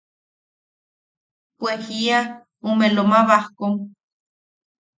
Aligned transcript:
Pue 1.57 1.73
jia 1.83 2.19
ume 2.69 2.87
Loma 2.95 3.19
Bajkom. 3.29 3.73